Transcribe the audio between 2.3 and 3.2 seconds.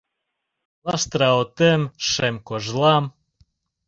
кожлам